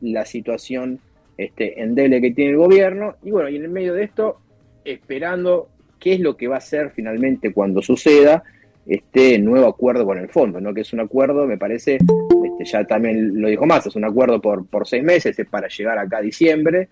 [0.00, 1.00] la situación
[1.36, 4.40] este, endeble que tiene el gobierno y bueno, y en el medio de esto,
[4.84, 5.68] esperando
[5.98, 8.42] qué es lo que va a hacer finalmente cuando suceda
[8.86, 10.74] este nuevo acuerdo con el fondo, ¿no?
[10.74, 14.40] que es un acuerdo, me parece, este, ya también lo dijo más, es un acuerdo
[14.40, 16.88] por, por seis meses, es para llegar acá a diciembre.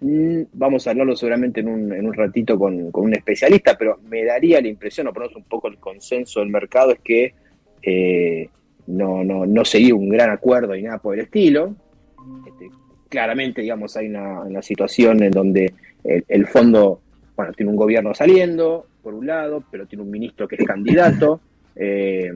[0.00, 4.24] Mm, vamos a hablarlo seguramente en un, en un ratito con, un especialista, pero me
[4.24, 7.34] daría la impresión, o ponemos un poco el consenso del mercado, es que
[7.82, 8.48] eh,
[8.86, 11.74] no, no, no sería un gran acuerdo y nada por el estilo.
[12.46, 12.70] Este,
[13.08, 15.72] claramente, digamos, hay una, situación en donde
[16.04, 17.00] el, fondo,
[17.36, 21.40] bueno, tiene un gobierno saliendo, por un lado, pero tiene un ministro que es candidato,
[21.76, 22.32] eh,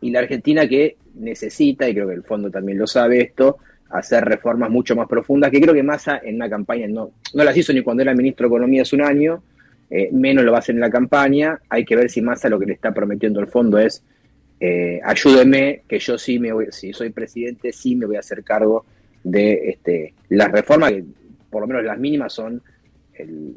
[0.00, 3.58] y la Argentina que necesita, y creo que el fondo también lo sabe esto,
[3.90, 7.56] hacer reformas mucho más profundas, que creo que Massa en una campaña no, no las
[7.56, 9.42] hizo ni cuando era ministro de Economía hace un año,
[9.88, 12.58] eh, menos lo va a hacer en la campaña, hay que ver si Massa lo
[12.58, 14.02] que le está prometiendo el fondo es
[14.58, 18.42] eh, ayúdeme, que yo sí me voy, si soy presidente, sí me voy a hacer
[18.42, 18.84] cargo
[19.22, 21.04] de este, las reformas, que
[21.50, 22.62] por lo menos las mínimas son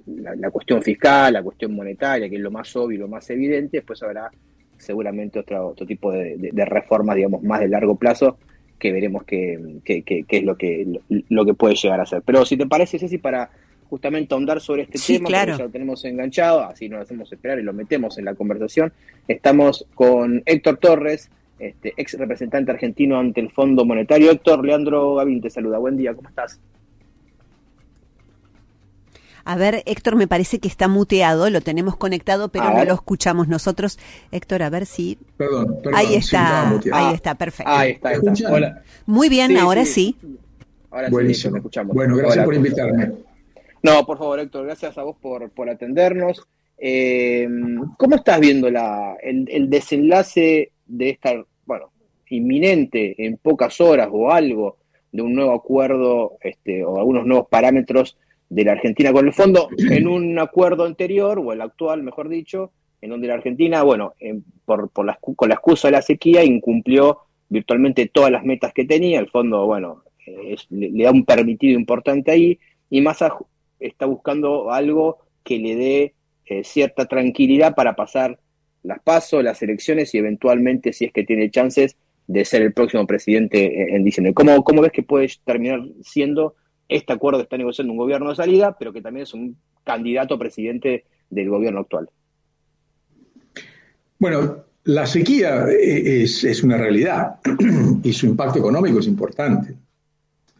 [0.05, 4.01] la, cuestión fiscal, la cuestión monetaria, que es lo más obvio lo más evidente, después
[4.03, 4.31] habrá
[4.77, 8.37] seguramente otro, otro tipo de, reformas, digamos, más de largo plazo,
[8.77, 12.21] que veremos qué, es lo que, lo que puede llegar a ser.
[12.21, 13.49] Pero si te parece, Ceci, para
[13.89, 15.57] justamente ahondar sobre este tema, claro.
[15.57, 18.93] ya lo tenemos enganchado, así nos hacemos esperar y lo metemos en la conversación.
[19.27, 24.31] Estamos con Héctor Torres, este, ex representante argentino ante el Fondo Monetario.
[24.31, 25.77] Héctor, Leandro Gavín te saluda.
[25.77, 26.59] Buen día, ¿cómo estás?
[29.45, 33.47] A ver, Héctor, me parece que está muteado, lo tenemos conectado, pero no lo escuchamos
[33.47, 33.97] nosotros.
[34.31, 35.17] Héctor, a ver si.
[35.37, 35.95] Perdón, perdón.
[35.95, 37.71] Ahí está, ahí está, perfecto.
[37.71, 38.51] Ahí está, ahí está.
[38.51, 38.83] Hola.
[39.07, 40.15] Muy bien, ahora sí.
[40.91, 41.53] Ahora Buenísimo.
[41.53, 41.95] sí, escuchamos.
[41.95, 43.11] Bueno, gracias por invitarme.
[43.81, 46.45] No, por favor, Héctor, gracias a vos por, por atendernos.
[46.77, 47.47] Eh,
[47.97, 51.91] ¿Cómo estás viendo la, el, desenlace de esta, bueno,
[52.29, 54.77] inminente en pocas horas o algo
[55.11, 58.17] de un nuevo acuerdo este, o algunos nuevos parámetros
[58.49, 62.71] de la Argentina con el fondo en un acuerdo anterior, o el actual, mejor dicho,
[63.01, 64.13] en donde la Argentina, bueno,
[64.65, 68.85] por, por la, con la excusa de la sequía, incumplió virtualmente todas las metas que
[68.85, 69.19] tenía.
[69.19, 70.03] El fondo, bueno,
[70.69, 72.59] le, da un permitido importante ahí,
[72.89, 73.21] y más
[73.79, 76.13] está buscando algo que le dé
[76.45, 78.39] eh, cierta tranquilidad para pasar
[78.83, 81.97] las pasos, las elecciones y eventualmente, si es que tiene chances,
[82.27, 84.33] de ser el próximo presidente en, diciembre.
[84.33, 86.55] ¿Cómo, ¿Cómo ves que puede terminar siendo
[86.87, 90.35] este acuerdo que está negociando un gobierno de salida, pero que también es un candidato
[90.35, 92.09] a presidente del gobierno actual?
[94.19, 97.39] Bueno, la sequía eh, es una realidad
[98.03, 99.75] y su impacto económico es importante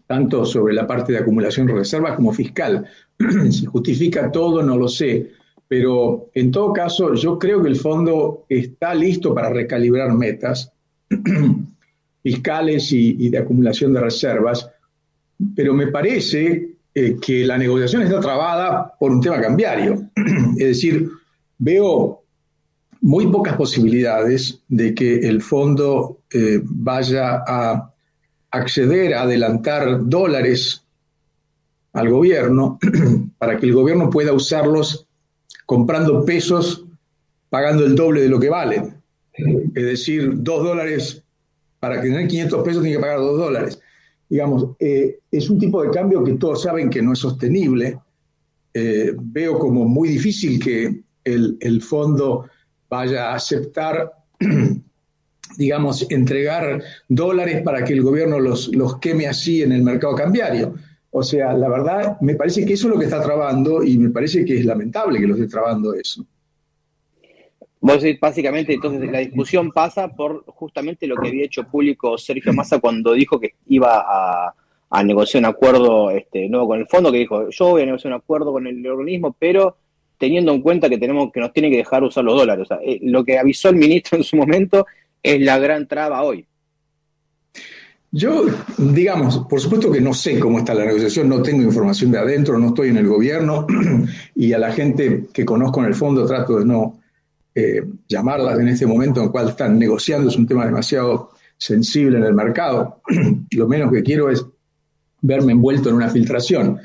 [0.09, 2.83] tanto sobre la parte de acumulación de reservas como fiscal.
[3.51, 5.33] si justifica todo, no lo sé,
[5.67, 10.73] pero en todo caso yo creo que el fondo está listo para recalibrar metas
[12.23, 14.67] fiscales y, de acumulación de reservas,
[15.55, 20.09] pero me parece eh, que la negociación está trabada por un tema cambiario.
[20.57, 21.07] es decir,
[21.59, 22.23] veo
[23.01, 27.93] muy pocas posibilidades de que el fondo eh, vaya a
[28.51, 30.83] acceder a adelantar dólares
[31.93, 32.79] al gobierno
[33.37, 35.07] para que el gobierno pueda usarlos
[35.65, 36.85] comprando pesos
[37.49, 39.01] pagando el doble de lo que valen.
[39.73, 41.23] Es decir, dos dólares,
[41.79, 43.79] para tener 500 pesos tiene que pagar dos dólares.
[44.27, 47.99] Digamos, eh, es un tipo de cambio que todos saben que no es sostenible.
[48.73, 52.47] Eh, veo como muy difícil que el, el fondo
[52.89, 54.11] vaya a aceptar
[55.59, 60.73] digamos, entregar dólares para que el gobierno los, los queme así en el mercado cambiario.
[61.11, 64.09] O sea, la verdad, me parece que eso es lo que está trabando y me
[64.09, 66.25] parece que es lamentable que lo esté trabando eso.
[67.81, 72.79] Vos básicamente, entonces la discusión pasa por justamente lo que había hecho público Sergio Massa
[72.79, 77.49] cuando dijo que iba a, negociar un acuerdo este, nuevo con el fondo, que dijo,
[77.49, 79.75] yo voy a negociar un acuerdo con el organismo, pero
[80.17, 82.63] teniendo en cuenta que tenemos que nos tiene que dejar usar los dólares.
[82.63, 84.85] O sea, eh, lo que avisó el ministro en su momento
[85.23, 86.45] es la gran traba hoy?
[88.11, 88.45] Yo,
[88.77, 92.57] digamos, por supuesto que no sé cómo está la negociación, no tengo información de adentro,
[92.57, 93.67] no estoy en el gobierno
[94.35, 96.99] y a la gente que conozco en el fondo trato de no
[97.53, 102.17] eh, llamarlas en este momento en el cual están negociando, es un tema demasiado sensible
[102.17, 103.01] en el mercado.
[103.51, 104.43] Lo menos que quiero es
[105.21, 106.79] verme envuelto en una filtración.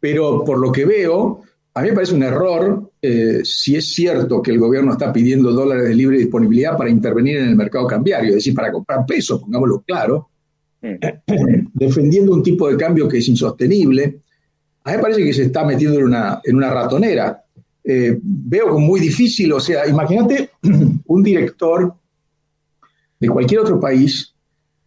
[0.00, 1.42] Pero por lo que veo,
[1.72, 5.52] a mí me parece un error eh, si es cierto que el gobierno está pidiendo
[5.52, 9.42] dólares de libre disponibilidad para intervenir en el mercado cambiario, es decir, para comprar pesos,
[9.42, 10.30] pongámoslo claro,
[11.74, 14.20] defendiendo un tipo de cambio que es insostenible.
[14.84, 17.44] A mí me parece que se está metiendo en una, en una ratonera.
[17.84, 20.48] Eh, veo como muy difícil, o sea, imagínate
[21.06, 21.92] un director
[23.20, 24.32] de cualquier otro país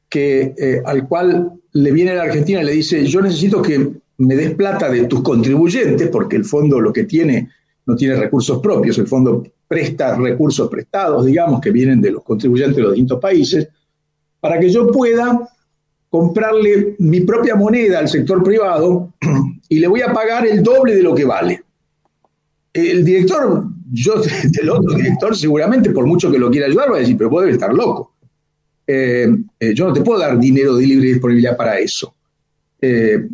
[0.10, 3.92] que, eh, al cual le viene a la Argentina y le dice, yo necesito que
[4.18, 7.50] me des plata de tus contribuyentes, porque el fondo lo que tiene
[7.88, 12.76] no tiene recursos propios, el fondo presta recursos prestados, digamos, que vienen de los contribuyentes
[12.76, 13.68] de los distintos países,
[14.40, 15.50] para que yo pueda
[16.10, 19.14] comprarle mi propia moneda al sector privado
[19.70, 21.64] y le voy a pagar el doble de lo que vale.
[22.74, 27.00] El director, yo del otro director, seguramente, por mucho que lo quiera ayudar, va a
[27.00, 28.16] decir, pero puede estar loco.
[28.86, 29.30] Eh,
[29.60, 32.14] eh, yo no te puedo dar dinero de libre disponibilidad para eso.
[32.82, 33.28] Eh,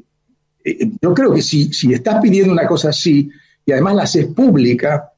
[1.01, 3.29] yo creo que si, si estás pidiendo una cosa así
[3.65, 5.11] y además la haces pública,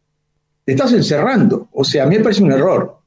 [0.63, 1.69] te estás encerrando.
[1.71, 2.97] O sea, a mí me parece un error.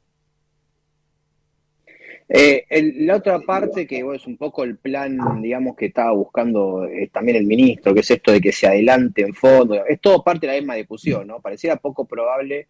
[2.28, 7.46] la otra parte que es un poco el plan, digamos, que estaba buscando también el
[7.46, 10.58] ministro, que es esto de que se adelante en fondo, es todo parte de la
[10.58, 11.40] misma discusión, ¿no?
[11.40, 12.68] Pareciera poco probable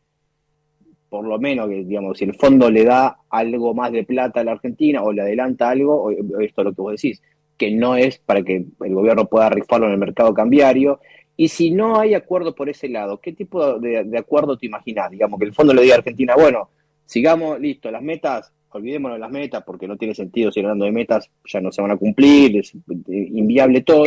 [1.09, 4.45] por lo menos que, digamos, si el fondo le da algo más de plata a
[4.45, 7.23] la Argentina o le adelanta algo, esto es lo que vos decís,
[7.57, 11.01] que no es para que el gobierno pueda rifarlo en el mercado cambiario.
[11.41, 15.09] Y si no hay acuerdo por ese lado, ¿qué tipo de, acuerdo te imaginas?
[15.09, 16.69] Digamos, que el fondo le diga a Argentina, bueno,
[17.07, 20.91] sigamos, listo, las metas, olvidémonos de las metas, porque no tiene sentido si hablando de
[20.91, 22.73] metas ya no se van a cumplir, es
[23.07, 24.03] inviable todo.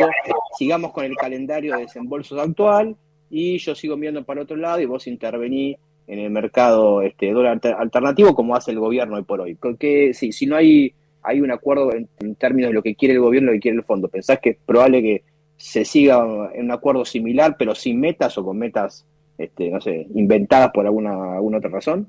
[0.58, 2.98] Sigamos con el calendario de desembolsos actual
[3.30, 5.78] y yo sigo viendo para otro lado y vos intervenís
[6.08, 9.56] en el mercado este dólar alternativo como hace el gobierno hoy por hoy.
[9.56, 10.94] Porque si, si no hay
[11.40, 13.86] un acuerdo en, términos de lo que quiere el gobierno y lo que quiere el
[13.86, 15.31] fondo, ¿pensás que es probable que
[15.62, 19.06] se siga en un acuerdo similar pero sin metas o con metas,
[19.38, 22.08] este, no sé, inventadas por alguna, alguna otra razón?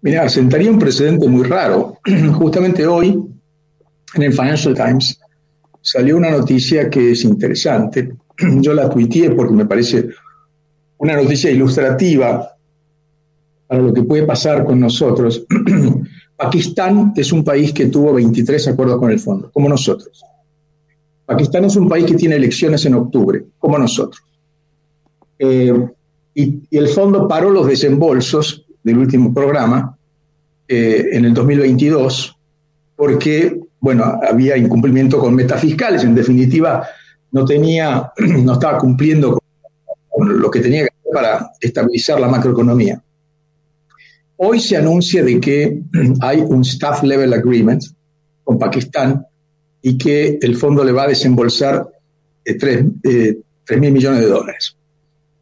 [0.00, 1.98] Mira, sentaría un precedente muy raro.
[2.34, 3.18] Justamente hoy,
[4.14, 5.20] en el Financial Times,
[5.80, 8.12] salió una noticia que es interesante.
[8.60, 10.08] Yo la tuiteé porque me parece
[10.98, 12.56] una noticia ilustrativa
[13.66, 15.46] para lo que puede pasar con nosotros.
[16.36, 20.24] Pakistán es un país que tuvo 23 acuerdos con el fondo, como nosotros.
[21.28, 24.24] Pakistán es un país que tiene elecciones en octubre, como nosotros.
[25.38, 25.74] Eh,
[26.34, 29.94] y, el fondo paró los desembolsos del último programa
[30.66, 32.34] eh, en el 2022
[32.96, 36.02] porque, bueno, había incumplimiento con metas fiscales.
[36.02, 36.88] En definitiva,
[37.30, 38.10] no tenía,
[38.42, 39.38] no estaba cumpliendo
[40.08, 43.02] con lo que tenía que hacer para estabilizar la macroeconomía.
[44.38, 45.82] Hoy se anuncia de que
[46.22, 47.84] hay un staff level agreement
[48.44, 49.26] con Pakistán
[49.82, 51.88] y que el fondo le va a desembolsar
[52.44, 53.38] 3 eh,
[53.68, 54.76] eh, mil millones de dólares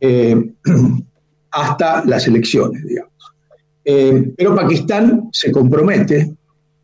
[0.01, 0.53] eh,
[1.51, 3.13] hasta las elecciones, digamos.
[4.37, 6.35] pero Pakistán se compromete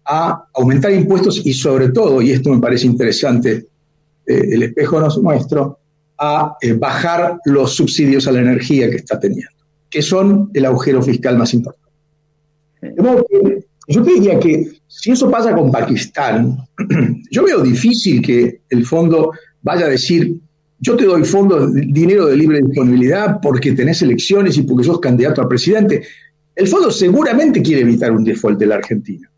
[0.04, 3.66] a aumentar impuestos y sobre todo, y esto me parece interesante,
[4.25, 5.76] el espejo nos muestra,
[6.22, 9.50] a eh, bajar los subsidios a la energía que está teniendo,
[9.90, 11.90] que son el agujero fiscal más importante.
[13.88, 16.58] yo te diría que si eso pasa con Pakistán,
[17.32, 19.32] yo veo difícil que el fondo
[19.62, 20.37] vaya a decir,
[20.78, 25.40] yo te doy fondo, dinero de libre disponibilidad porque tenés elecciones y porque sos candidato
[25.40, 26.02] a presidente.
[26.54, 29.30] El fondo seguramente quiere evitar un default de la Argentina,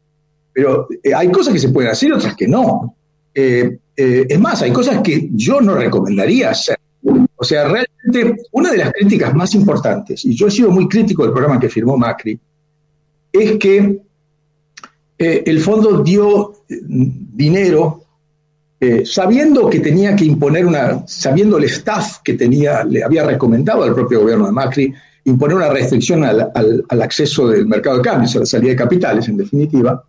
[0.53, 2.97] pero eh, hay cosas que se pueden hacer y otras que no.
[3.33, 6.77] Eh, eh, es más, hay cosas que yo no recomendaría hacer.
[7.37, 11.23] O sea, realmente una de las críticas más importantes, y yo he sido muy crítico
[11.23, 12.41] del programa que firmó Macri,
[13.31, 14.01] es que
[15.19, 16.55] el fondo dio
[17.35, 18.01] eh, dinero
[19.05, 23.95] sabiendo que tenía que imponer una, sabiendo el staff que tenía, le había recomendado al
[23.95, 28.41] propio gobierno de Macri, imponer una restricción al, al acceso del mercado de cambios, a
[28.41, 30.05] la salida de capitales, en definitiva,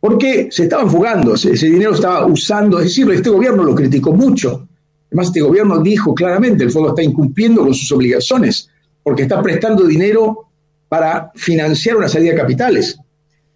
[0.00, 4.68] porque se estaban fugando, ese, dinero estaba usando, es decir, este gobierno lo criticó mucho.
[5.08, 8.68] Además, este gobierno dijo claramente, el fondo está incumpliendo con sus obligaciones,
[9.02, 10.48] porque está prestando dinero
[10.88, 12.98] para financiar una salida de capitales.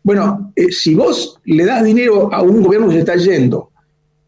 [0.02, 3.70] Bueno, eh, si vos le das dinero a un gobierno que se está yendo,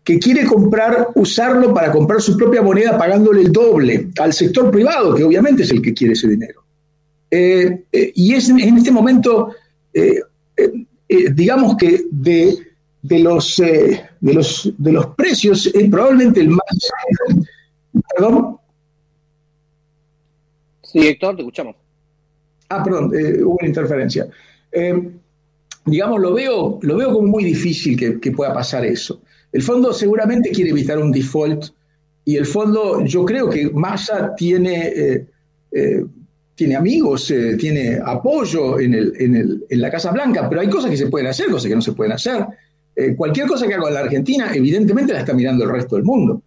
[0.05, 5.14] que quiere comprar, usarlo para comprar su propia moneda pagándole el doble al sector privado,
[5.14, 6.62] que obviamente es el que quiere ese dinero.
[7.31, 9.55] Eh, eh, y es en este momento
[11.12, 12.57] eh, digamos que de,
[13.02, 16.62] de los, eh, de, los, de los precios es probablemente el más...
[18.14, 18.57] ¿Perdón?
[20.83, 21.76] Sí, Héctor, te escuchamos.
[22.71, 24.26] Ah, perdón, eh, hubo una interferencia.
[25.85, 29.23] Digamos, lo veo, lo veo como muy difícil que, pueda pasar eso.
[29.53, 31.67] El fondo seguramente quiere evitar un default
[32.25, 35.27] y el fondo, yo creo que Massa tiene, eh,
[35.73, 36.05] eh,
[36.55, 40.69] tiene amigos, eh, tiene apoyo en, el, en, el, en, la Casa Blanca, pero hay
[40.69, 42.47] cosas que se pueden hacer, cosas que no se pueden hacer.
[43.17, 46.43] cualquier cosa que haga la Argentina, evidentemente la está mirando el resto del mundo,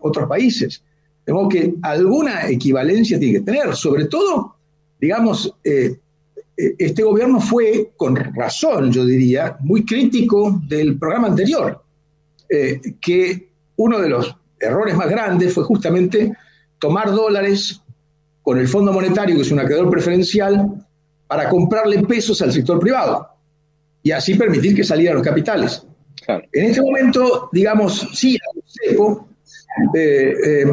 [0.00, 0.82] otros países.
[1.24, 4.56] Tengo que alguna equivalencia tiene que tener, sobre todo,
[5.00, 5.54] digamos,
[6.56, 11.82] este gobierno fue, con razón, yo diría, muy crítico del programa anterior,
[12.48, 16.32] eh, que uno de los errores más grandes fue justamente
[16.78, 17.82] tomar dólares
[18.42, 20.86] con el Fondo Monetario, que es un acreedor preferencial,
[21.26, 23.28] para comprarle pesos al sector privado
[24.02, 25.84] y así permitir que salieran los capitales.
[26.52, 28.38] En este momento, digamos, sí,
[29.94, 30.66] eh, eh,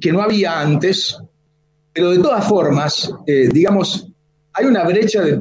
[0.00, 1.16] que no había antes,
[1.92, 4.07] pero de todas formas, digamos,
[4.58, 5.36] hay una brecha de,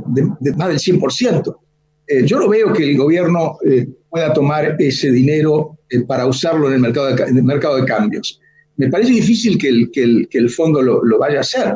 [0.56, 1.58] más del 100%.
[2.08, 6.68] Eh, yo no veo que el gobierno eh, pueda tomar ese dinero eh, para usarlo
[6.68, 8.40] en el mercado de, mercado de cambios.
[8.76, 11.76] Me parece difícil que el, que el, fondo lo, vaya a hacer.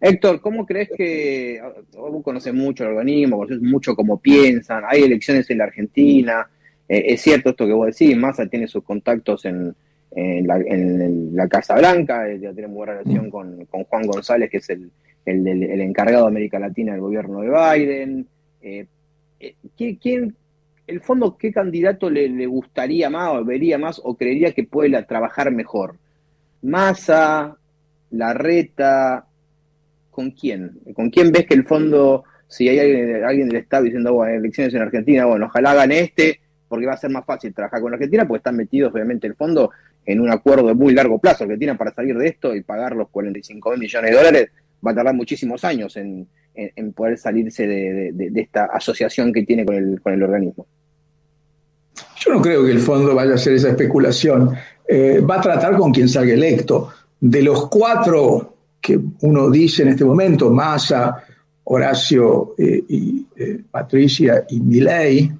[0.00, 1.62] Héctor, ¿cómo crees que,
[1.94, 6.46] vos conoces mucho el organismo, conoces mucho cómo piensan, hay elecciones en la Argentina,
[6.86, 9.74] es cierto esto que vos decís, Massa tiene sus contactos en,
[10.14, 14.90] la, Casa Blanca, ya tiene buena relación con, con Juan González, que es el,
[15.26, 18.26] el, encargado de América Latina del gobierno de Biden.
[18.62, 18.86] Eh,
[19.40, 20.34] eh, ¿quién,
[20.86, 25.50] el fondo, qué candidato le, gustaría más o vería más o creería que puede trabajar
[25.50, 25.96] mejor?
[26.62, 27.56] ¿Massa?
[28.10, 29.26] ¿Larreta?
[30.10, 30.78] ¿Con quién?
[30.94, 34.72] ¿Con quién ves que el fondo, si hay alguien, alguien del Estado diciendo, bueno, elecciones
[34.74, 38.26] en Argentina, bueno, ojalá hagan este, porque va a ser más fácil trabajar con Argentina,
[38.26, 39.70] porque están metidos, obviamente, el fondo
[40.06, 41.44] en un acuerdo de muy largo plazo.
[41.44, 44.50] Argentina para salir de esto y pagar los 45 mil millones de dólares
[44.84, 46.28] va a tardar muchísimos años en,
[46.94, 50.66] poder salirse de, esta asociación que tiene con el, con el organismo.
[52.24, 54.54] Yo no creo que el fondo vaya a hacer esa especulación.
[54.88, 56.90] Eh, va a tratar con quien salga electo.
[57.20, 61.22] De los cuatro que uno dice en este momento, Massa,
[61.64, 65.32] Horacio eh, y eh, Patricia y Milei,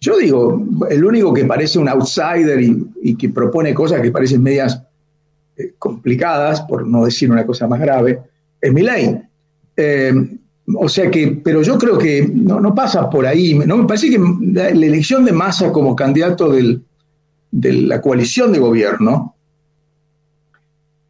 [0.00, 4.42] yo digo, el único que parece un outsider y, y que propone cosas que parecen
[4.42, 4.82] medias
[5.78, 8.20] complicadas, por no decir una cosa más grave,
[8.64, 9.20] es mi ley.
[9.76, 10.12] Eh,
[10.74, 13.54] o sea que, pero yo creo que no, pasa por ahí.
[13.54, 14.18] No me parece que
[14.52, 19.36] la, elección de Massa como candidato de la coalición de gobierno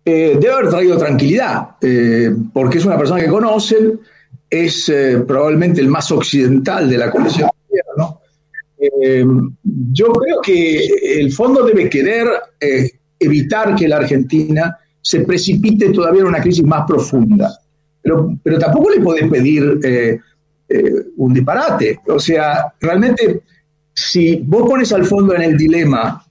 [0.05, 4.01] eh, debe haber traído tranquilidad, eh, porque es una persona que conocen,
[4.51, 4.93] es
[5.27, 8.21] probablemente el más occidental de la coalición de gobierno.
[9.93, 10.87] yo creo que
[11.21, 12.27] el fondo debe querer
[13.19, 17.55] evitar que la Argentina se precipite todavía en una crisis más profunda.
[18.03, 20.19] Pero, pero tampoco le podés pedir eh,
[20.69, 22.01] eh, un disparate.
[22.09, 23.43] O sea, realmente,
[23.93, 26.25] si vos pones al fondo en el dilema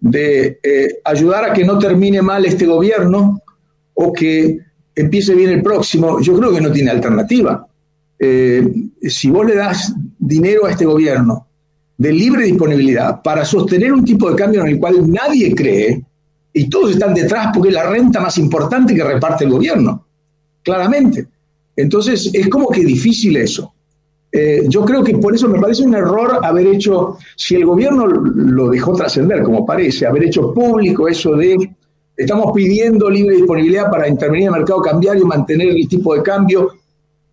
[0.00, 3.42] de eh, ayudar a que no termine mal este gobierno
[3.92, 4.60] o que
[4.94, 7.66] empiece bien el próximo, yo creo que no tiene alternativa.
[8.18, 11.46] si vos le das dinero a este gobierno
[11.98, 16.02] de libre disponibilidad para sostener un tipo de cambio en el cual nadie cree,
[16.58, 20.06] y todos están detrás porque es la renta más importante que reparte el gobierno,
[20.62, 21.26] claramente.
[21.76, 23.74] Entonces, es como que difícil eso.
[24.32, 28.06] Eh, yo creo que por eso me parece un error haber hecho, si el gobierno
[28.06, 31.56] lo dejó trascender, como parece, haber hecho público eso de
[32.16, 36.22] estamos pidiendo libre disponibilidad para intervenir en el mercado cambiario y mantener el tipo de
[36.22, 36.72] cambio.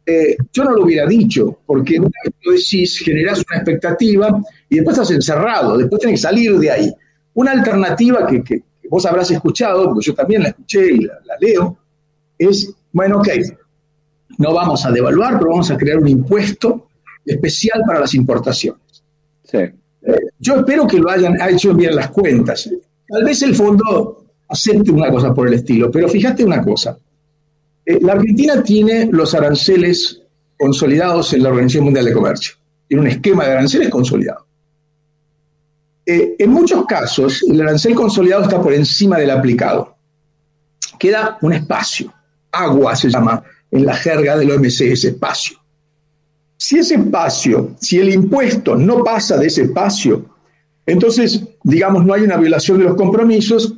[0.05, 2.09] Eh, yo no lo hubiera dicho, porque una
[2.43, 6.93] lo decís, generás una expectativa y después estás encerrado, después tienes que salir de ahí.
[7.35, 8.43] Una alternativa que,
[8.93, 11.75] vos habrás escuchado, porque yo también la escuché y la, leo,
[12.37, 13.27] es, bueno, ok,
[14.37, 16.89] no vamos a devaluar, pero vamos a crear un impuesto
[17.25, 19.03] especial para las importaciones.
[19.45, 19.57] Sí.
[19.57, 19.73] Eh,
[20.37, 22.69] yo espero que lo hayan hecho bien las cuentas.
[23.07, 26.95] Tal vez el fondo acepte una cosa por el estilo, pero fíjate una cosa.
[27.87, 30.21] Eh, la Argentina tiene los aranceles
[30.55, 32.53] consolidados en la Organización Mundial de Comercio.
[32.87, 34.45] Tiene un esquema de aranceles consolidado.
[36.05, 39.95] Eh, en muchos casos, el arancel consolidado está por encima del aplicado.
[40.99, 42.13] Queda un espacio.
[42.51, 45.57] Agua se llama en la jerga del OMC ese espacio.
[46.57, 50.25] Si ese espacio, si el impuesto no pasa de ese espacio,
[50.85, 53.73] entonces, digamos, no hay una violación de los compromisos,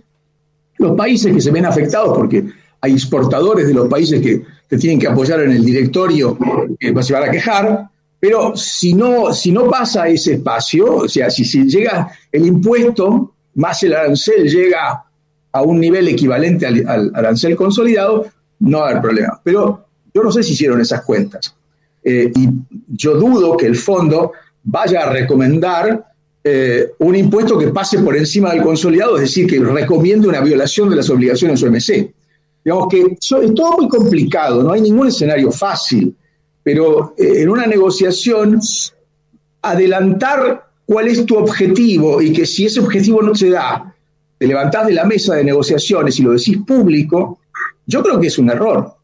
[0.78, 2.46] los países que se ven afectados, porque
[2.82, 6.38] hay exportadores de los países que te tienen que apoyar en el directorio,
[6.80, 7.90] que se van a quejar,
[8.26, 13.84] pero si no, si no pasa ese espacio, o sea, si, llega el impuesto más
[13.84, 15.04] el arancel llega
[15.52, 18.26] a un nivel equivalente al, arancel consolidado,
[18.62, 19.40] no va a haber problema.
[19.44, 21.56] Pero yo no sé si hicieron esas cuentas.
[22.04, 22.50] Eh, y
[22.88, 24.32] yo dudo que el fondo
[24.64, 26.08] vaya a recomendar
[26.44, 30.90] eh, un impuesto que pase por encima del consolidado, es decir, que recomiende una violación
[30.90, 32.12] de las obligaciones OMC.
[32.64, 36.16] Digamos que es todo muy complicado, no hay ningún escenario fácil,
[36.66, 38.60] pero eh, en una negociación
[39.62, 43.96] adelantar cuál es tu objetivo y que si ese objetivo no se da,
[44.40, 47.40] te levantás de la mesa de negociaciones y lo decís público,
[47.86, 48.96] yo creo que es un error.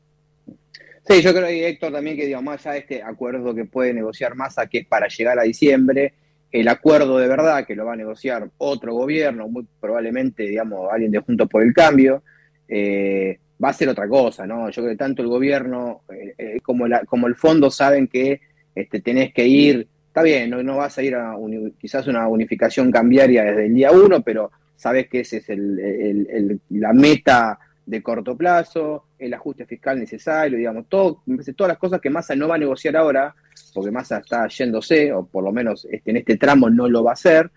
[1.08, 4.34] Sí, yo creo, Héctor, también que, digamos, más allá de este acuerdo que puede negociar
[4.34, 6.16] Massa, que para llegar a diciembre,
[6.52, 11.12] el acuerdo de verdad que lo va a negociar otro gobierno, muy probablemente, digamos, alguien
[11.12, 12.24] de Juntos por el Cambio,
[12.68, 14.70] eh, va a ser otra cosa, ¿no?
[14.70, 18.42] Yo creo que tanto el gobierno eh, eh, como, la, como el fondo saben que
[18.74, 21.36] este, tenés que ir, está bien, no, vas a ir a
[21.80, 26.94] quizás una unificación cambiaria desde el día uno, pero sabes que ese es el, la
[26.94, 31.22] meta de corto plazo, el ajuste fiscal necesario, digamos, todo,
[31.56, 33.36] todas las cosas que Massa no va a negociar ahora,
[33.74, 37.12] porque Massa está yéndose, o por lo menos este, en este tramo no lo va
[37.12, 37.52] a hacer,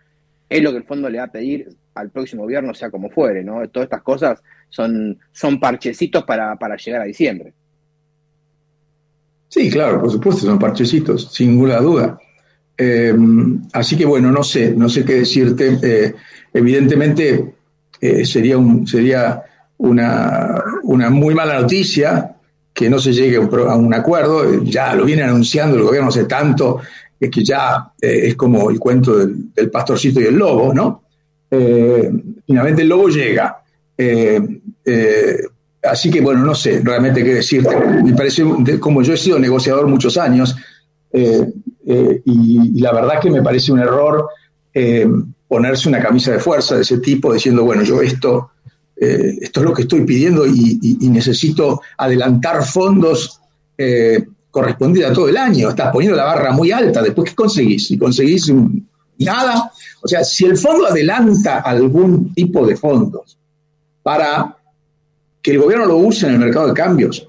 [0.48, 3.44] es lo que el fondo le va a pedir al próximo gobierno, sea como fuere,
[3.44, 3.68] ¿no?
[3.68, 7.52] Todas estas cosas son, son parchecitos para, para llegar a diciembre.
[9.48, 12.18] Sí, claro, por supuesto, son parchecitos, sin ninguna duda.
[12.76, 13.14] Eh,
[13.72, 15.78] así que bueno, no sé, no sé qué decirte.
[15.80, 16.14] Eh,
[16.52, 17.54] evidentemente
[18.00, 19.42] eh, sería, un, sería
[19.78, 22.34] una, una, muy mala noticia
[22.72, 24.64] que no se llegue a un acuerdo.
[24.64, 26.80] Ya lo viene anunciando el gobierno hace tanto,
[27.20, 31.03] es que ya es como el cuento del, pastorcito y el lobo, ¿no?
[31.50, 33.62] Finalmente el lobo llega.
[35.82, 37.76] así que bueno, no sé realmente qué decirte.
[38.02, 38.44] Me parece,
[38.80, 40.56] como yo he sido negociador muchos años,
[41.86, 44.28] eh, y, la verdad que me parece un error
[44.72, 45.06] eh,
[45.46, 48.50] ponerse una camisa de fuerza de ese tipo diciendo, bueno, yo esto,
[48.96, 53.40] eh, esto es lo que estoy pidiendo y, necesito adelantar fondos
[54.50, 55.68] correspondidos a todo el año.
[55.68, 57.02] Estás poniendo la barra muy alta.
[57.02, 57.88] Después, ¿qué conseguís?
[57.88, 58.52] Si conseguís
[59.18, 59.70] nada,
[60.02, 63.38] o sea, si el fondo adelanta algún tipo de fondos
[64.02, 64.56] para
[65.40, 67.28] que el gobierno lo use en el mercado de cambios,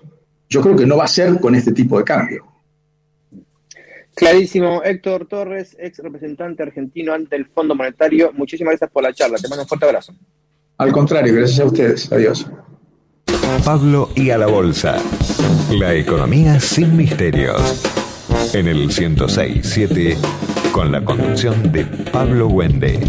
[0.50, 2.46] yo creo que no va a ser con este tipo de cambio.
[4.16, 4.82] Clarísimo.
[4.84, 8.32] Héctor Torres, ex representante argentino ante el Fondo Monetario.
[8.34, 9.38] Muchísimas gracias por la charla.
[9.38, 10.14] Te mando un fuerte abrazo.
[10.78, 12.12] Al contrario, gracias a ustedes.
[12.12, 12.48] Adiós.
[13.66, 14.98] Pablo y a la bolsa.
[15.72, 17.84] La economía sin misterios.
[18.54, 23.00] En el 106.7 con la conducción de Pablo Wende.